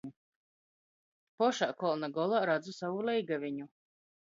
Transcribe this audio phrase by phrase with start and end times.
[1.43, 3.71] Pošā kolna golā radzu sovu leigaveņu